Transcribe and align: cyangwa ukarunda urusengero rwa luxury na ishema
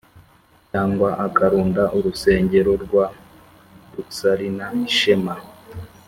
cyangwa 0.69 1.09
ukarunda 1.27 1.83
urusengero 1.97 2.71
rwa 2.83 3.05
luxury 3.93 4.47
na 4.57 4.67
ishema 4.87 5.33